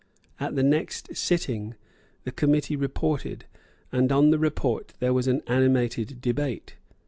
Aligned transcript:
At 0.39 0.55
the 0.55 0.63
next 0.63 1.15
sitting 1.15 1.75
the 2.23 2.31
Committee 2.31 2.75
reported; 2.75 3.45
and 3.91 4.11
on 4.11 4.31
the 4.31 4.39
report 4.39 4.95
there 4.97 5.13
was 5.13 5.27
an 5.27 5.43
animated 5.45 6.19
debate. 6.21 6.73